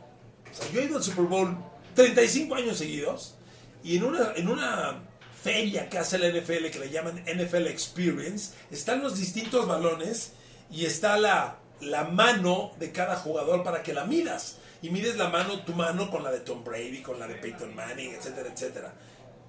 yo 0.71 0.79
he 0.79 0.85
ido 0.85 0.97
al 0.97 1.03
Super 1.03 1.25
Bowl 1.25 1.57
35 1.95 2.55
años 2.55 2.77
seguidos 2.77 3.35
y 3.83 3.97
en 3.97 4.03
una, 4.03 4.33
en 4.35 4.47
una 4.47 5.01
feria 5.41 5.89
que 5.89 5.97
hace 5.97 6.19
la 6.19 6.29
NFL 6.29 6.67
que 6.67 6.79
le 6.79 6.91
llaman 6.91 7.23
NFL 7.25 7.67
Experience, 7.67 8.53
están 8.69 9.01
los 9.01 9.17
distintos 9.17 9.67
balones 9.67 10.33
y 10.69 10.85
está 10.85 11.17
la, 11.17 11.57
la 11.81 12.05
mano 12.05 12.71
de 12.79 12.91
cada 12.91 13.15
jugador 13.15 13.63
para 13.63 13.83
que 13.83 13.93
la 13.93 14.05
midas. 14.05 14.57
Y 14.81 14.89
mides 14.89 15.17
la 15.17 15.29
mano, 15.29 15.63
tu 15.63 15.73
mano 15.73 16.09
con 16.09 16.23
la 16.23 16.31
de 16.31 16.39
Tom 16.39 16.63
Brady, 16.63 17.01
con 17.01 17.19
la 17.19 17.27
de 17.27 17.35
Peyton 17.35 17.75
Manning, 17.75 18.13
etcétera, 18.13 18.49
etcétera. 18.53 18.93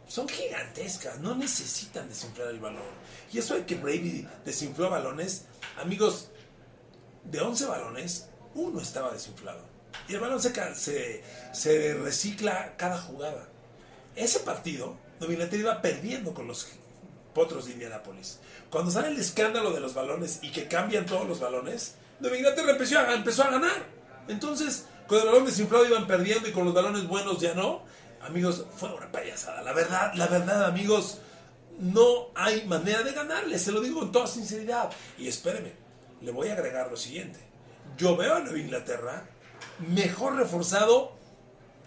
Son 0.09 0.29
gigantescas, 0.29 1.21
no 1.21 1.37
necesitan 1.37 2.09
desinflar 2.09 2.49
el 2.49 2.59
balón. 2.59 2.83
Y 3.33 3.39
eso 3.39 3.55
de 3.55 3.65
que 3.65 3.77
Brady 3.77 4.27
desinfló 4.45 4.91
balones, 4.91 5.45
amigos, 5.81 6.31
de 7.25 7.41
11 7.41 7.67
balones, 7.67 8.29
uno 8.55 8.81
estaba 8.81 9.13
desinflado. 9.13 9.65
Y 10.09 10.15
el 10.15 10.21
balón 10.21 10.41
se, 10.43 10.53
se, 10.75 11.23
se 11.53 11.95
recicla 11.95 12.75
cada 12.77 12.99
jugada. 12.99 13.49
Ese 14.17 14.41
partido, 14.41 14.97
Dominante 15.21 15.59
iba 15.59 15.83
perdiendo 15.83 16.33
con 16.33 16.49
los 16.49 16.65
Potros 17.35 17.67
de 17.67 17.73
Indianápolis. 17.73 18.39
Cuando 18.71 18.91
sale 18.91 19.09
el 19.09 19.19
escándalo 19.19 19.73
de 19.73 19.81
los 19.81 19.95
balones 19.95 20.41
y 20.43 20.51
que 20.51 20.69
cambian 20.69 21.07
todos 21.07 21.27
los 21.27 21.41
balones, 21.41 21.95
Nueva 22.21 22.37
Inglaterra 22.37 22.73
empezó 22.73 22.99
a, 22.99 23.15
empezó 23.15 23.45
a 23.45 23.51
ganar. 23.51 23.87
Entonces, 24.29 24.87
con 25.07 25.19
el 25.19 25.27
balón 25.27 25.45
desinflado 25.45 25.87
iban 25.87 26.07
perdiendo 26.07 26.49
y 26.49 26.53
con 26.53 26.65
los 26.65 26.75
balones 26.75 27.07
buenos 27.09 27.41
ya 27.41 27.55
no. 27.55 27.83
Amigos, 28.23 28.67
fue 28.77 28.93
una 28.93 29.11
payasada. 29.11 29.63
La 29.63 29.73
verdad, 29.73 30.13
la 30.15 30.27
verdad, 30.27 30.65
amigos, 30.67 31.19
no 31.79 32.29
hay 32.35 32.67
manera 32.67 33.03
de 33.03 33.13
ganarle. 33.13 33.59
Se 33.59 33.73
lo 33.73 33.81
digo 33.81 34.01
con 34.01 34.13
toda 34.13 34.27
sinceridad. 34.27 34.91
Y 35.19 35.27
espéreme, 35.29 35.73
le 36.21 36.31
voy 36.31 36.49
a 36.49 36.53
agregar 36.53 36.91
lo 36.91 36.97
siguiente. 36.97 37.41
Yo 37.97 38.17
veo 38.17 38.37
a 38.37 38.41
Nueva 38.41 38.59
Inglaterra 38.59 39.27
mejor 39.79 40.37
reforzado 40.37 41.17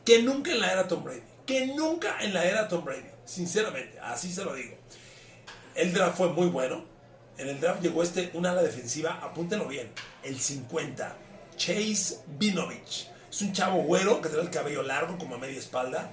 que 0.06 0.22
nunca 0.22 0.52
en 0.52 0.60
la 0.60 0.74
era 0.74 0.88
Tom 0.88 1.04
Brady. 1.04 1.24
Que 1.46 1.68
nunca 1.68 2.18
en 2.22 2.34
la 2.34 2.46
era 2.46 2.68
Tom 2.68 2.84
Brady. 2.84 3.10
Sinceramente, 3.26 4.00
así 4.00 4.34
se 4.34 4.44
lo 4.44 4.54
digo. 4.54 4.76
El 5.76 5.94
draft 5.94 6.18
fue 6.18 6.30
muy 6.30 6.48
bueno. 6.48 6.84
En 7.38 7.50
el 7.50 7.60
draft 7.60 7.82
llegó 7.82 8.04
este, 8.04 8.30
una 8.34 8.52
ala 8.52 8.62
defensiva, 8.62 9.20
apúntenlo 9.22 9.68
bien, 9.68 9.90
el 10.24 10.40
50, 10.40 11.16
Chase 11.58 12.20
Vinovich. 12.28 13.10
Es 13.32 13.42
un 13.42 13.54
chavo 13.54 13.82
güero 13.82 14.22
que 14.22 14.30
tiene 14.30 14.44
el 14.44 14.52
cabello 14.52 14.84
largo 14.84 15.18
como 15.18 15.36
a 15.36 15.38
media 15.40 15.58
espalda, 15.58 16.12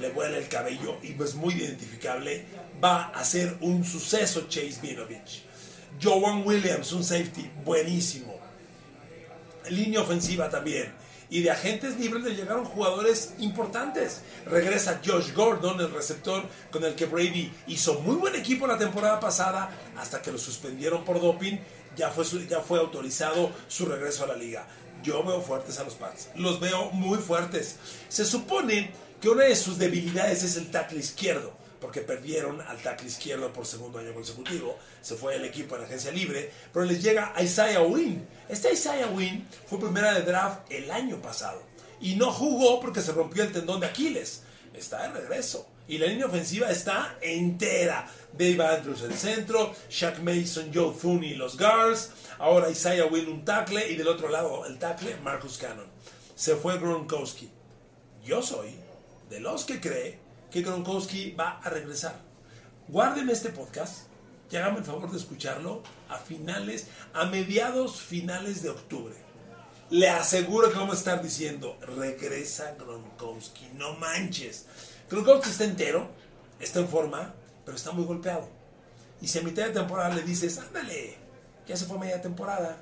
le 0.00 0.08
vuela 0.10 0.38
el 0.38 0.48
cabello 0.48 0.96
y 1.02 1.20
es 1.22 1.34
muy 1.34 1.54
identificable. 1.54 2.46
Va 2.82 3.08
a 3.08 3.22
ser 3.24 3.58
un 3.60 3.84
suceso 3.84 4.48
Chase 4.48 4.78
Vinovich. 4.80 5.44
Joan 6.02 6.46
Williams, 6.46 6.92
un 6.92 7.04
safety 7.04 7.50
buenísimo. 7.64 8.40
Línea 9.68 10.00
ofensiva 10.00 10.48
también 10.48 11.01
y 11.32 11.40
de 11.40 11.50
agentes 11.50 11.98
libres 11.98 12.22
le 12.24 12.34
llegaron 12.34 12.66
jugadores 12.66 13.32
importantes. 13.38 14.20
Regresa 14.44 15.00
Josh 15.02 15.32
Gordon, 15.32 15.80
el 15.80 15.90
receptor 15.90 16.44
con 16.70 16.84
el 16.84 16.94
que 16.94 17.06
Brady 17.06 17.50
hizo 17.68 18.00
muy 18.00 18.16
buen 18.16 18.34
equipo 18.34 18.66
la 18.66 18.76
temporada 18.76 19.18
pasada 19.18 19.70
hasta 19.96 20.20
que 20.20 20.30
lo 20.30 20.36
suspendieron 20.36 21.06
por 21.06 21.22
doping. 21.22 21.56
Ya 21.96 22.10
fue, 22.10 22.26
ya 22.46 22.60
fue 22.60 22.80
autorizado 22.80 23.50
su 23.66 23.86
regreso 23.86 24.24
a 24.24 24.26
la 24.26 24.36
liga. 24.36 24.66
Yo 25.02 25.24
veo 25.24 25.40
fuertes 25.40 25.78
a 25.78 25.84
los 25.84 25.94
Pats. 25.94 26.28
Los 26.34 26.60
veo 26.60 26.90
muy 26.90 27.16
fuertes. 27.16 27.76
Se 28.10 28.26
supone 28.26 28.90
que 29.18 29.30
una 29.30 29.44
de 29.44 29.56
sus 29.56 29.78
debilidades 29.78 30.42
es 30.42 30.58
el 30.58 30.70
tackle 30.70 30.98
izquierdo 30.98 31.61
porque 31.82 32.00
perdieron 32.00 32.60
al 32.60 32.80
tackle 32.80 33.08
izquierdo 33.08 33.52
por 33.52 33.66
segundo 33.66 33.98
año 33.98 34.14
consecutivo. 34.14 34.78
Se 35.02 35.16
fue 35.16 35.34
el 35.34 35.44
equipo 35.44 35.76
en 35.76 35.82
agencia 35.82 36.12
libre, 36.12 36.50
pero 36.72 36.86
les 36.86 37.02
llega 37.02 37.34
Isaiah 37.42 37.82
Wynn. 37.82 38.24
Este 38.48 38.72
Isaiah 38.72 39.08
Wynn 39.08 39.46
fue 39.66 39.80
primera 39.80 40.14
de 40.14 40.22
draft 40.22 40.60
el 40.70 40.90
año 40.92 41.20
pasado 41.20 41.60
y 42.00 42.14
no 42.14 42.32
jugó 42.32 42.80
porque 42.80 43.00
se 43.00 43.10
rompió 43.10 43.42
el 43.42 43.52
tendón 43.52 43.80
de 43.80 43.86
Aquiles. 43.86 44.44
Está 44.72 45.02
de 45.02 45.20
regreso. 45.20 45.68
Y 45.88 45.98
la 45.98 46.06
línea 46.06 46.26
ofensiva 46.26 46.70
está 46.70 47.18
entera. 47.20 48.08
Dave 48.32 48.64
Andrews 48.64 49.02
el 49.02 49.12
centro, 49.12 49.74
Shaq 49.90 50.20
Mason, 50.20 50.70
Joe 50.72 50.94
Thuney 50.98 51.34
los 51.34 51.58
guards. 51.58 52.10
Ahora 52.38 52.70
Isaiah 52.70 53.06
Wynn 53.06 53.28
un 53.28 53.44
tackle 53.44 53.90
y 53.90 53.96
del 53.96 54.06
otro 54.06 54.28
lado 54.28 54.64
el 54.66 54.78
tackle 54.78 55.16
Marcus 55.24 55.58
Cannon. 55.58 55.86
Se 56.36 56.54
fue 56.54 56.78
Gronkowski. 56.78 57.50
Yo 58.24 58.40
soy 58.40 58.76
de 59.28 59.40
los 59.40 59.64
que 59.64 59.80
cree 59.80 60.21
que 60.52 60.60
Gronkowski 60.60 61.30
va 61.32 61.58
a 61.62 61.70
regresar. 61.70 62.14
Guárdeme 62.86 63.32
este 63.32 63.48
podcast 63.48 64.06
y 64.50 64.56
hágame 64.56 64.78
el 64.78 64.84
favor 64.84 65.10
de 65.10 65.16
escucharlo 65.16 65.82
a 66.10 66.18
finales, 66.18 66.88
a 67.14 67.24
mediados 67.24 68.02
finales 68.02 68.62
de 68.62 68.68
octubre. 68.68 69.14
Le 69.88 70.10
aseguro 70.10 70.70
que 70.70 70.78
vamos 70.78 70.96
a 70.96 70.98
estar 70.98 71.22
diciendo, 71.22 71.78
regresa 71.80 72.74
Gronkowski, 72.78 73.70
no 73.74 73.94
manches. 73.94 74.66
Gronkowski 75.10 75.48
está 75.48 75.64
entero, 75.64 76.10
está 76.60 76.80
en 76.80 76.88
forma, 76.88 77.34
pero 77.64 77.76
está 77.76 77.92
muy 77.92 78.04
golpeado. 78.04 78.46
Y 79.22 79.28
si 79.28 79.38
a 79.38 79.42
mitad 79.42 79.64
de 79.64 79.72
temporada 79.72 80.14
le 80.14 80.22
dices, 80.22 80.58
ándale, 80.58 81.16
ya 81.66 81.76
se 81.78 81.86
fue 81.86 81.98
media 81.98 82.20
temporada, 82.20 82.76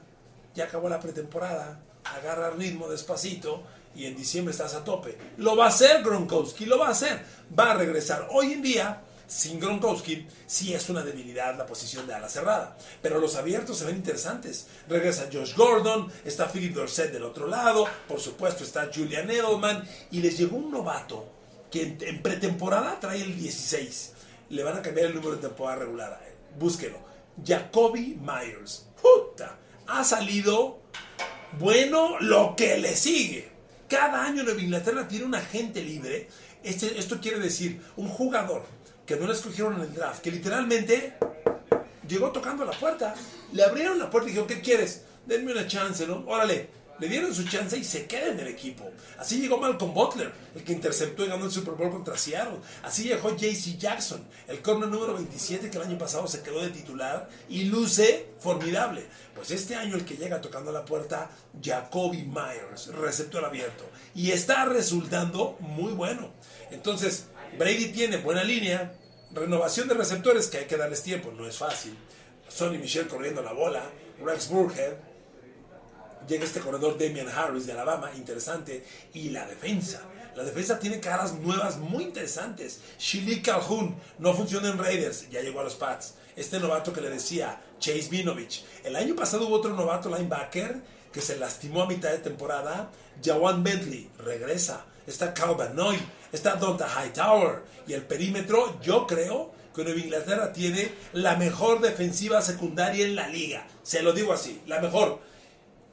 ya 0.54 0.64
acabó 0.64 0.88
la 0.88 0.98
pretemporada, 0.98 1.80
agarra 2.02 2.50
ritmo 2.50 2.88
despacito, 2.88 3.62
y 3.94 4.06
en 4.06 4.16
diciembre 4.16 4.52
estás 4.52 4.74
a 4.74 4.84
tope. 4.84 5.16
Lo 5.38 5.56
va 5.56 5.66
a 5.66 5.68
hacer 5.68 6.02
Gronkowski, 6.02 6.66
lo 6.66 6.78
va 6.78 6.88
a 6.88 6.92
hacer. 6.92 7.24
Va 7.58 7.72
a 7.72 7.74
regresar. 7.74 8.28
Hoy 8.30 8.52
en 8.52 8.62
día, 8.62 9.02
sin 9.26 9.60
Gronkowski, 9.60 10.26
sí 10.46 10.74
es 10.74 10.88
una 10.88 11.02
debilidad 11.02 11.56
la 11.56 11.66
posición 11.66 12.06
de 12.06 12.14
ala 12.14 12.28
cerrada. 12.28 12.76
Pero 13.02 13.18
los 13.18 13.36
abiertos 13.36 13.78
se 13.78 13.84
ven 13.84 13.96
interesantes. 13.96 14.66
Regresa 14.88 15.28
Josh 15.32 15.54
Gordon, 15.54 16.10
está 16.24 16.48
Philip 16.48 16.74
Dorset 16.74 17.12
del 17.12 17.24
otro 17.24 17.46
lado, 17.46 17.86
por 18.08 18.20
supuesto 18.20 18.64
está 18.64 18.90
Julian 18.92 19.30
Edelman, 19.30 19.88
y 20.10 20.20
les 20.20 20.38
llegó 20.38 20.56
un 20.56 20.70
novato 20.70 21.40
que 21.70 21.96
en, 22.00 22.22
pretemporada 22.22 22.98
trae 22.98 23.22
el 23.22 23.36
16. 23.38 24.12
Le 24.50 24.64
van 24.64 24.78
a 24.78 24.82
cambiar 24.82 25.06
el 25.06 25.14
número 25.14 25.36
de 25.36 25.42
temporada 25.42 25.80
regular. 25.80 26.20
Búsquelo. 26.58 26.98
Jacoby 27.44 28.18
Myers. 28.20 28.86
Puta. 29.00 29.56
Ha 29.86 30.04
salido 30.04 30.80
bueno 31.58 32.18
lo 32.20 32.54
que 32.56 32.78
le 32.78 32.96
sigue. 32.96 33.59
Cada 33.90 34.24
año 34.24 34.44
Nueva 34.44 34.62
Inglaterra 34.62 35.08
tiene 35.08 35.24
un 35.24 35.34
agente 35.34 35.82
libre. 35.82 36.28
Este, 36.62 36.96
esto 36.96 37.20
quiere 37.20 37.40
decir 37.40 37.80
un 37.96 38.08
jugador 38.08 38.62
que 39.04 39.16
no 39.16 39.26
le 39.26 39.32
escogieron 39.32 39.74
en 39.74 39.80
el 39.80 39.92
draft, 39.92 40.22
que 40.22 40.30
literalmente 40.30 41.14
llegó 42.06 42.30
tocando 42.30 42.64
la 42.64 42.70
puerta. 42.70 43.16
Le 43.52 43.64
abrieron 43.64 43.98
la 43.98 44.08
puerta 44.08 44.28
y 44.28 44.30
dijeron, 44.30 44.46
¿qué 44.46 44.60
quieres? 44.60 45.02
Denme 45.26 45.50
una 45.50 45.66
chance, 45.66 46.06
¿no? 46.06 46.24
Órale, 46.28 46.68
le 47.00 47.08
dieron 47.08 47.34
su 47.34 47.44
chance 47.44 47.76
y 47.76 47.84
se 47.84 48.06
queda 48.06 48.28
en 48.28 48.40
el 48.40 48.48
equipo. 48.48 48.90
Así 49.18 49.40
llegó 49.40 49.58
Malcolm 49.58 49.94
Butler, 49.94 50.32
el 50.54 50.62
que 50.62 50.72
interceptó 50.72 51.24
y 51.24 51.28
ganó 51.28 51.46
el 51.46 51.50
Super 51.50 51.74
Bowl 51.74 51.90
contra 51.90 52.16
Seattle. 52.16 52.58
Así 52.82 53.04
llegó 53.04 53.34
JC 53.34 53.78
Jackson, 53.78 54.24
el 54.46 54.60
corner 54.60 54.88
número 54.88 55.14
27 55.14 55.70
que 55.70 55.78
el 55.78 55.84
año 55.84 55.98
pasado 55.98 56.28
se 56.28 56.42
quedó 56.42 56.60
de 56.60 56.68
titular 56.68 57.28
y 57.48 57.64
luce 57.64 58.28
formidable. 58.38 59.06
Pues 59.34 59.50
este 59.50 59.74
año 59.74 59.96
el 59.96 60.04
que 60.04 60.16
llega 60.16 60.40
tocando 60.40 60.72
la 60.72 60.84
puerta, 60.84 61.30
Jacoby 61.62 62.24
Myers, 62.24 62.88
receptor 62.88 63.44
abierto. 63.44 63.88
Y 64.14 64.32
está 64.32 64.66
resultando 64.66 65.56
muy 65.60 65.92
bueno. 65.92 66.30
Entonces, 66.70 67.26
Brady 67.58 67.92
tiene 67.92 68.18
buena 68.18 68.44
línea, 68.44 68.92
renovación 69.32 69.88
de 69.88 69.94
receptores 69.94 70.48
que 70.48 70.58
hay 70.58 70.64
que 70.66 70.76
darles 70.76 71.02
tiempo, 71.02 71.32
no 71.32 71.46
es 71.46 71.56
fácil. 71.56 71.96
Sonny 72.48 72.78
Michel 72.78 73.06
corriendo 73.06 73.42
la 73.42 73.52
bola, 73.52 73.82
Rex 74.22 74.48
Burhead, 74.48 75.09
llega 76.28 76.44
este 76.44 76.60
corredor 76.60 76.98
Damian 76.98 77.28
Harris 77.28 77.66
de 77.66 77.72
Alabama, 77.72 78.10
interesante, 78.16 78.84
y 79.14 79.30
la 79.30 79.46
defensa. 79.46 80.02
La 80.36 80.44
defensa 80.44 80.78
tiene 80.78 81.00
caras 81.00 81.34
nuevas 81.34 81.78
muy 81.78 82.04
interesantes. 82.04 82.80
Shili 82.98 83.42
Calhoun 83.42 83.96
no 84.18 84.32
funciona 84.34 84.68
en 84.68 84.78
Raiders, 84.78 85.28
ya 85.30 85.40
llegó 85.40 85.60
a 85.60 85.64
los 85.64 85.74
Pats. 85.74 86.14
Este 86.36 86.60
novato 86.60 86.92
que 86.92 87.00
le 87.00 87.10
decía, 87.10 87.60
Chase 87.78 88.08
Vinovich. 88.10 88.64
El 88.84 88.96
año 88.96 89.16
pasado 89.16 89.48
hubo 89.48 89.56
otro 89.56 89.74
novato 89.74 90.08
linebacker 90.08 90.80
que 91.12 91.20
se 91.20 91.36
lastimó 91.36 91.82
a 91.82 91.86
mitad 91.86 92.10
de 92.10 92.18
temporada. 92.18 92.90
Jawan 93.22 93.62
Bentley 93.62 94.08
regresa. 94.18 94.86
Está 95.06 95.34
Cal 95.34 95.56
Banoy, 95.56 95.98
está 96.30 96.54
Donta 96.54 96.86
Hightower. 96.88 97.62
Y 97.86 97.94
el 97.94 98.02
perímetro, 98.02 98.80
yo 98.80 99.06
creo 99.06 99.52
que 99.74 99.82
Nueva 99.82 100.00
Inglaterra 100.00 100.52
tiene 100.52 100.92
la 101.12 101.36
mejor 101.36 101.80
defensiva 101.80 102.40
secundaria 102.42 103.04
en 103.04 103.16
la 103.16 103.28
liga. 103.28 103.66
Se 103.82 104.02
lo 104.02 104.12
digo 104.12 104.32
así, 104.32 104.60
la 104.66 104.80
mejor 104.80 105.20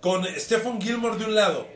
con 0.02 0.26
Stephen 0.38 0.82
Gilmore 0.82 1.18
de 1.18 1.26
un 1.26 1.36
lado 1.36 1.68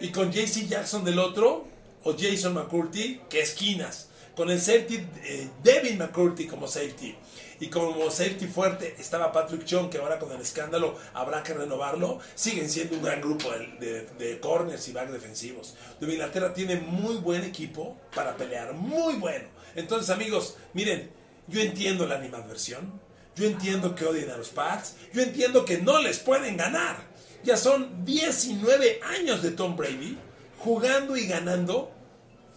y 0.00 0.10
con 0.10 0.30
JC 0.30 0.68
Jackson 0.68 1.04
del 1.04 1.18
otro, 1.18 1.66
o 2.04 2.14
Jason 2.16 2.54
McCurdy 2.54 3.20
que 3.28 3.40
esquinas. 3.40 4.08
Con 4.36 4.50
el 4.50 4.60
safety 4.60 5.04
eh, 5.24 5.48
Devin 5.64 5.98
McCurdy 5.98 6.46
como 6.46 6.68
safety. 6.68 7.16
Y 7.60 7.66
como 7.66 8.08
safety 8.08 8.46
fuerte 8.46 8.94
estaba 8.98 9.32
Patrick 9.32 9.64
Chung, 9.64 9.90
que 9.90 9.98
ahora 9.98 10.20
con 10.20 10.30
el 10.30 10.40
escándalo 10.40 10.96
habrá 11.12 11.42
que 11.42 11.54
renovarlo. 11.54 12.20
Siguen 12.36 12.70
siendo 12.70 12.96
un 12.96 13.02
gran 13.02 13.20
grupo 13.20 13.50
de, 13.80 14.06
de 14.16 14.38
corners 14.38 14.86
y 14.86 14.92
back 14.92 15.10
defensivos. 15.10 15.74
Nueva 15.98 16.14
Inglaterra 16.14 16.54
tiene 16.54 16.76
muy 16.76 17.16
buen 17.16 17.42
equipo 17.42 17.96
para 18.14 18.36
pelear, 18.36 18.74
muy 18.74 19.14
bueno. 19.14 19.48
Entonces, 19.74 20.08
amigos, 20.10 20.56
miren, 20.72 21.10
yo 21.48 21.60
entiendo 21.60 22.06
la 22.06 22.14
animadversión. 22.14 23.00
Yo 23.34 23.46
entiendo 23.46 23.94
que 23.94 24.04
odien 24.04 24.30
a 24.30 24.36
los 24.36 24.50
Pats. 24.50 24.94
Yo 25.12 25.22
entiendo 25.22 25.64
que 25.64 25.78
no 25.78 26.00
les 26.00 26.18
pueden 26.20 26.56
ganar. 26.56 26.96
Ya 27.44 27.56
son 27.56 28.04
19 28.04 29.00
años 29.02 29.42
de 29.42 29.52
Tom 29.52 29.76
Brady 29.76 30.18
jugando 30.58 31.16
y 31.16 31.26
ganando. 31.26 31.92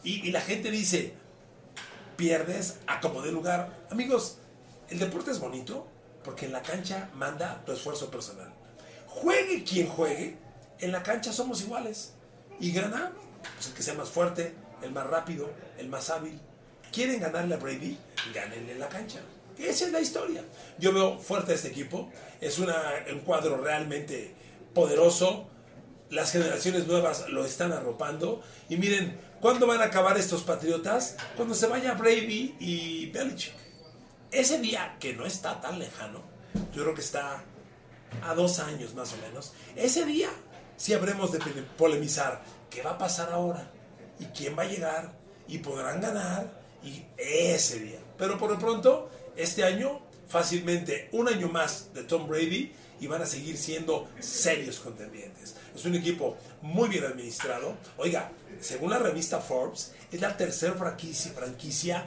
Y, 0.03 0.31
la 0.31 0.41
gente 0.41 0.71
dice, 0.71 1.13
pierdes 2.17 2.79
a 2.88 3.00
como 3.00 3.21
de 3.21 3.31
lugar. 3.31 3.85
Amigos, 3.91 4.38
el 4.89 5.00
deporte 5.00 5.31
es 5.31 5.39
bonito 5.39 5.88
porque 6.23 6.47
en 6.47 6.51
la 6.51 6.63
cancha 6.63 7.09
manda 7.13 7.63
tu 7.65 7.71
esfuerzo 7.71 8.09
personal. 8.09 8.51
Juegue 9.07 9.63
quien 9.63 9.88
juegue, 9.88 10.38
en 10.79 10.91
la 10.91 11.03
cancha 11.03 11.31
somos 11.31 11.61
iguales. 11.61 12.13
Y 12.59 12.71
gana 12.71 13.11
pues 13.55 13.67
el 13.67 13.73
que 13.73 13.83
sea 13.83 13.93
más 13.93 14.09
fuerte, 14.09 14.55
el 14.81 14.91
más 14.91 15.07
rápido, 15.07 15.51
el 15.77 15.88
más 15.88 16.09
hábil. 16.09 16.39
¿Quieren 16.91 17.19
ganarle 17.19 17.55
a 17.55 17.57
Brady? 17.57 17.97
Gánenle 18.33 18.73
en 18.73 18.79
la 18.79 18.89
cancha. 18.89 19.19
Esa 19.57 19.85
es 19.85 19.91
la 19.91 20.01
historia. 20.01 20.43
Yo 20.79 20.91
veo 20.91 21.19
fuerte 21.19 21.53
este 21.53 21.69
equipo. 21.69 22.09
Es 22.39 22.57
una, 22.57 22.75
un 23.11 23.19
cuadro 23.19 23.57
realmente 23.57 24.33
poderoso. 24.73 25.47
Las 26.09 26.31
generaciones 26.31 26.87
nuevas 26.87 27.29
lo 27.29 27.45
están 27.45 27.71
arropando. 27.71 28.41
Y 28.69 28.77
miren, 28.77 29.17
¿cuándo 29.39 29.67
van 29.67 29.81
a 29.81 29.85
acabar 29.85 30.17
estos 30.17 30.43
patriotas? 30.43 31.15
Cuando 31.35 31.55
se 31.55 31.67
vaya 31.67 31.93
Brady 31.93 32.55
y 32.59 33.09
Belichick. 33.11 33.55
Ese 34.31 34.59
día, 34.59 34.97
que 34.99 35.13
no 35.13 35.25
está 35.25 35.59
tan 35.61 35.79
lejano, 35.79 36.21
yo 36.73 36.83
creo 36.83 36.95
que 36.95 37.01
está 37.01 37.43
a 38.23 38.33
dos 38.33 38.59
años 38.59 38.93
más 38.93 39.13
o 39.13 39.17
menos, 39.17 39.53
ese 39.75 40.05
día 40.05 40.29
sí 40.77 40.93
habremos 40.93 41.31
de 41.31 41.39
polemizar 41.77 42.41
qué 42.69 42.81
va 42.81 42.91
a 42.91 42.97
pasar 42.97 43.31
ahora 43.31 43.71
y 44.19 44.25
quién 44.25 44.57
va 44.57 44.63
a 44.63 44.67
llegar 44.67 45.13
y 45.47 45.59
podrán 45.59 46.01
ganar 46.01 46.61
y 46.83 47.05
ese 47.17 47.79
día. 47.79 47.99
Pero 48.17 48.37
por 48.37 48.51
lo 48.51 48.59
pronto, 48.59 49.09
este 49.35 49.63
año, 49.63 50.01
fácilmente 50.27 51.09
un 51.11 51.27
año 51.27 51.49
más 51.49 51.93
de 51.93 52.03
Tom 52.03 52.27
Brady 52.27 52.73
y 53.01 53.08
van 53.08 53.24
a 53.24 53.25
seguir 53.25 53.58
siendo 53.58 54.08
serios 54.20 54.79
contendientes. 54.79 55.55
Es 55.75 55.84
un 55.86 55.96
equipo 55.96 56.38
muy 56.62 56.88
bien 56.88 57.03
administrado. 57.03 57.75
Oiga, 57.98 58.31
según 58.62 58.91
la 58.91 59.00
revista 59.00 59.41
Forbes, 59.41 59.93
es 60.12 60.22
la 60.22 60.38
tercera 60.38 60.75
franquicia, 60.75 61.31
franquicia 61.34 62.05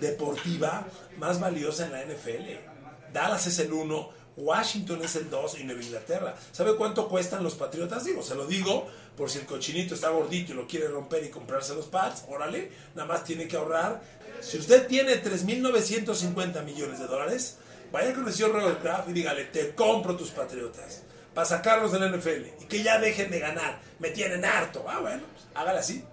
deportiva 0.00 0.86
más 1.18 1.38
valiosa 1.38 1.86
en 1.86 1.92
la 1.92 2.04
NFL. 2.04 3.12
Dallas 3.12 3.46
es 3.46 3.60
el 3.60 3.72
1, 3.72 4.10
Washington 4.36 5.02
es 5.04 5.14
el 5.14 5.30
2 5.30 5.60
y 5.60 5.64
Nueva 5.64 5.82
Inglaterra. 5.82 6.34
¿Sabe 6.50 6.74
cuánto 6.74 7.08
cuestan 7.08 7.44
los 7.44 7.54
Patriotas? 7.54 8.04
Digo, 8.04 8.20
se 8.20 8.34
lo 8.34 8.48
digo 8.48 8.88
por 9.16 9.30
si 9.30 9.38
el 9.38 9.46
cochinito 9.46 9.94
está 9.94 10.08
gordito 10.08 10.52
y 10.52 10.56
lo 10.56 10.66
quiere 10.66 10.88
romper 10.88 11.22
y 11.22 11.28
comprarse 11.28 11.76
los 11.76 11.86
pads. 11.86 12.24
Órale, 12.28 12.72
nada 12.96 13.06
más 13.06 13.22
tiene 13.22 13.46
que 13.46 13.56
ahorrar. 13.56 14.02
Si 14.40 14.58
usted 14.58 14.88
tiene 14.88 15.22
3.950 15.22 16.64
millones 16.64 16.98
de 16.98 17.06
dólares, 17.06 17.58
vaya 17.94 18.12
con 18.12 18.26
el 18.26 18.34
señor 18.34 18.52
Robert 18.52 18.82
Kraft 18.82 19.08
y 19.08 19.12
dígale, 19.12 19.44
te 19.44 19.72
compro 19.72 20.16
tus 20.16 20.30
Patriotas 20.30 21.02
para 21.32 21.46
sacarlos 21.46 21.92
del 21.92 22.18
NFL 22.18 22.62
y 22.62 22.64
que 22.66 22.82
ya 22.82 22.98
dejen 22.98 23.30
de 23.30 23.38
ganar. 23.38 23.80
Me 24.00 24.10
tienen 24.10 24.44
harto. 24.44 24.84
Ah, 24.88 24.98
bueno, 25.00 25.22
pues, 25.32 25.46
hágale 25.54 25.78
así, 25.78 26.04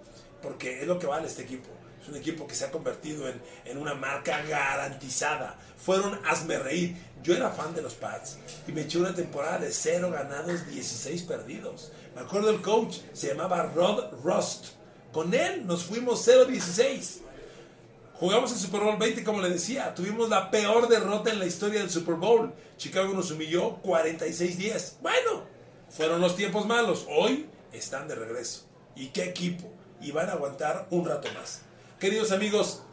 porque 0.43 0.81
es 0.81 0.87
lo 0.87 0.99
que 0.99 1.07
vale 1.07 1.27
este 1.27 1.41
equipo. 1.41 1.69
Es 1.99 2.07
un 2.07 2.15
equipo 2.15 2.45
que 2.45 2.53
se 2.53 2.65
ha 2.65 2.71
convertido 2.71 3.27
en, 3.27 3.41
en 3.65 3.79
una 3.79 3.95
marca 3.95 4.43
garantizada. 4.43 5.57
Fueron 5.83 6.19
hazme 6.25 6.59
reír. 6.59 6.95
Yo 7.23 7.35
era 7.35 7.49
fan 7.49 7.73
de 7.73 7.81
los 7.81 7.95
Pats 7.95 8.37
y 8.67 8.71
me 8.71 8.81
eché 8.81 8.99
una 8.99 9.15
temporada 9.15 9.57
de 9.57 9.71
0 9.71 10.11
ganados, 10.11 10.67
16 10.67 11.23
perdidos. 11.23 11.91
Me 12.13 12.21
acuerdo 12.21 12.51
el 12.51 12.61
coach, 12.61 12.97
se 13.13 13.29
llamaba 13.29 13.63
Rod 13.63 14.21
Rust. 14.23 14.67
Con 15.11 15.33
él 15.33 15.65
nos 15.65 15.85
fuimos 15.85 16.27
0-16. 16.27 17.21
Jugamos 18.21 18.51
el 18.51 18.59
Super 18.59 18.81
Bowl 18.81 18.97
20, 18.99 19.23
como 19.23 19.41
le 19.41 19.49
decía. 19.49 19.95
Tuvimos 19.95 20.29
la 20.29 20.51
peor 20.51 20.87
derrota 20.87 21.31
en 21.31 21.39
la 21.39 21.47
historia 21.47 21.79
del 21.79 21.89
Super 21.89 22.13
Bowl. 22.13 22.53
Chicago 22.77 23.11
nos 23.15 23.31
humilló 23.31 23.81
46-10. 23.81 24.97
Bueno, 25.01 25.45
fueron 25.89 26.21
los 26.21 26.35
tiempos 26.35 26.67
malos. 26.67 27.07
Hoy 27.09 27.47
están 27.73 28.07
de 28.07 28.13
regreso. 28.13 28.67
¿Y 28.95 29.07
qué 29.07 29.23
equipo? 29.23 29.73
Y 30.01 30.11
van 30.11 30.29
a 30.29 30.33
aguantar 30.33 30.85
un 30.91 31.03
rato 31.03 31.29
más. 31.33 31.61
Queridos 31.99 32.31
amigos, 32.31 32.83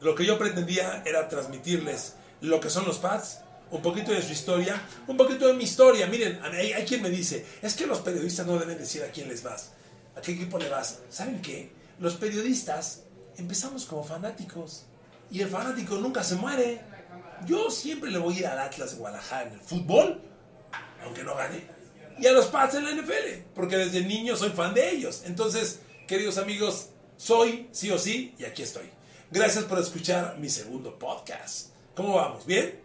lo 0.00 0.14
que 0.14 0.24
yo 0.24 0.38
pretendía 0.38 1.02
era 1.04 1.28
transmitirles 1.28 2.14
lo 2.40 2.60
que 2.60 2.70
son 2.70 2.86
los 2.86 2.98
Pats, 2.98 3.40
un 3.72 3.82
poquito 3.82 4.12
de 4.12 4.22
su 4.22 4.30
historia, 4.30 4.80
un 5.08 5.16
poquito 5.16 5.48
de 5.48 5.54
mi 5.54 5.64
historia. 5.64 6.06
Miren, 6.06 6.38
hay, 6.44 6.72
hay, 6.72 6.84
quien 6.84 7.02
me 7.02 7.10
dice, 7.10 7.44
es 7.62 7.74
que 7.74 7.88
los 7.88 7.98
periodistas 7.98 8.46
no 8.46 8.56
deben 8.60 8.78
decir 8.78 9.02
a 9.02 9.10
quién 9.10 9.28
les 9.28 9.42
vas, 9.42 9.72
a 10.14 10.20
qué 10.20 10.34
equipo 10.34 10.56
le 10.56 10.68
vas. 10.68 11.00
¿Saben 11.10 11.42
qué? 11.42 11.72
Los 11.98 12.14
periodistas 12.14 13.05
empezamos 13.38 13.84
como 13.84 14.04
fanáticos 14.04 14.84
y 15.30 15.40
el 15.40 15.48
fanático 15.48 15.96
nunca 15.96 16.22
se 16.22 16.36
muere. 16.36 16.80
Yo 17.46 17.70
siempre 17.70 18.10
le 18.10 18.18
voy 18.18 18.36
a 18.36 18.38
ir 18.38 18.46
al 18.46 18.58
Atlas 18.58 18.92
de 18.92 18.98
Guadalajara 18.98 19.48
en 19.48 19.54
el 19.54 19.60
fútbol, 19.60 20.20
aunque 21.04 21.22
no 21.22 21.34
gane, 21.34 21.64
y 22.18 22.26
a 22.26 22.32
los 22.32 22.46
Pats 22.46 22.74
en 22.74 22.84
la 22.84 22.92
NFL, 22.92 23.52
porque 23.54 23.76
desde 23.76 24.02
niño 24.02 24.36
soy 24.36 24.50
fan 24.50 24.72
de 24.72 24.90
ellos. 24.90 25.22
Entonces, 25.26 25.80
queridos 26.06 26.38
amigos, 26.38 26.88
soy 27.16 27.68
sí 27.72 27.90
o 27.90 27.98
sí 27.98 28.34
y 28.38 28.44
aquí 28.44 28.62
estoy. 28.62 28.90
Gracias 29.30 29.64
por 29.64 29.78
escuchar 29.78 30.38
mi 30.38 30.48
segundo 30.48 30.98
podcast. 30.98 31.68
¿Cómo 31.94 32.14
vamos? 32.14 32.46
¿Bien? 32.46 32.80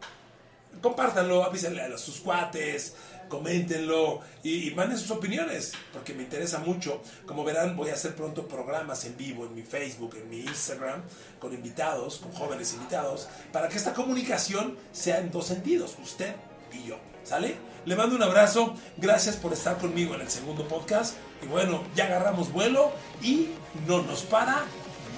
Compártanlo, 0.81 1.43
avísenle 1.43 1.81
a 1.81 1.97
sus 1.97 2.19
cuates, 2.19 2.95
coméntenlo 3.31 4.19
y, 4.43 4.67
y, 4.67 4.75
manden 4.75 4.97
sus 4.97 5.09
opiniones, 5.09 5.71
porque 5.93 6.13
me 6.13 6.23
interesa 6.23 6.59
mucho. 6.59 7.01
Como 7.25 7.45
verán, 7.45 7.77
voy 7.77 7.89
a 7.89 7.93
hacer 7.93 8.13
pronto 8.13 8.45
programas 8.45 9.05
en 9.05 9.15
vivo 9.15 9.45
en 9.45 9.55
mi 9.55 9.63
Facebook, 9.63 10.17
en 10.17 10.29
mi 10.29 10.41
Instagram, 10.41 11.01
con 11.39 11.53
invitados, 11.53 12.17
con 12.17 12.33
jóvenes 12.33 12.73
invitados, 12.73 13.29
para 13.53 13.69
que 13.69 13.77
esta 13.77 13.93
comunicación 13.93 14.77
sea 14.91 15.19
en 15.19 15.31
dos 15.31 15.47
sentidos, 15.47 15.95
usted 16.03 16.35
y 16.73 16.89
yo. 16.89 16.97
¿Sale? 17.23 17.55
Le 17.85 17.95
mando 17.95 18.15
un 18.15 18.23
abrazo, 18.23 18.75
gracias 18.97 19.37
por 19.37 19.53
estar 19.53 19.77
conmigo 19.77 20.13
en 20.15 20.21
el 20.21 20.29
segundo 20.29 20.67
podcast. 20.67 21.15
Y 21.41 21.47
bueno, 21.47 21.83
ya 21.95 22.05
agarramos 22.05 22.51
vuelo 22.51 22.91
y 23.21 23.49
no 23.87 24.01
nos 24.01 24.23
para 24.23 24.65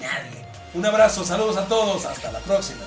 nadie. 0.00 0.44
Un 0.74 0.86
abrazo, 0.86 1.24
saludos 1.24 1.56
a 1.56 1.66
todos, 1.66 2.04
hasta 2.04 2.30
la 2.30 2.40
próxima. 2.40 2.84